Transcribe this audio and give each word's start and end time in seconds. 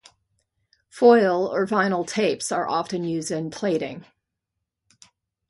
Foil 0.89 1.45
or 1.47 1.67
vinyl 1.67 2.07
tapes 2.07 2.51
are 2.51 2.67
often 2.67 3.03
used 3.03 3.29
in 3.29 3.51
plating. 3.51 4.03